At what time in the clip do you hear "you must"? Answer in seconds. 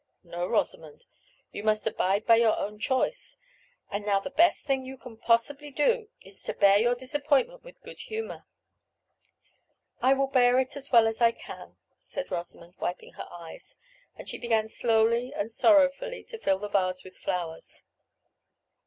1.51-1.85